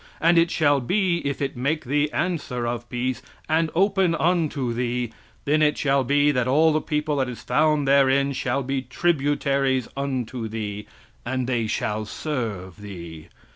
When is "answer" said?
2.11-2.65